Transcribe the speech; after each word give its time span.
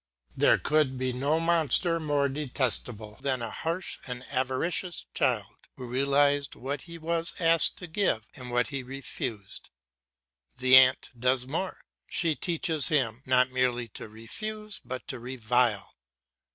There 0.35 0.57
could 0.57 0.97
be 0.97 1.13
no 1.13 1.39
monster 1.39 1.99
more 1.99 2.27
detestable 2.27 3.17
than 3.21 3.43
a 3.43 3.51
harsh 3.51 3.99
and 4.07 4.23
avaricious 4.31 5.05
child, 5.13 5.67
who 5.77 5.85
realised 5.85 6.55
what 6.55 6.81
he 6.89 6.97
was 6.97 7.35
asked 7.39 7.77
to 7.77 7.85
give 7.85 8.27
and 8.35 8.49
what 8.49 8.69
he 8.69 8.81
refused. 8.81 9.69
The 10.57 10.75
ant 10.75 11.11
does 11.15 11.45
more; 11.45 11.81
she 12.07 12.33
teaches 12.35 12.87
him 12.87 13.21
not 13.27 13.51
merely 13.51 13.89
to 13.89 14.09
refuse 14.09 14.81
but 14.83 15.07
to 15.09 15.19
revile. 15.19 15.93